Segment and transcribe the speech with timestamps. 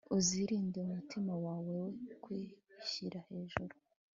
[0.17, 1.89] uzirinde umutima wawe we
[2.23, 3.75] kwishyira hejuru